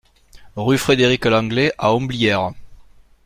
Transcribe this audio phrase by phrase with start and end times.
[0.55, 2.53] Rue Frédéric Lenglet à Homblières